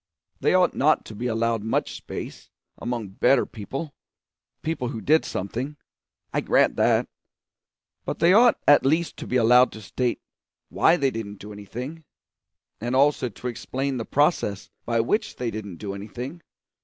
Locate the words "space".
1.93-2.49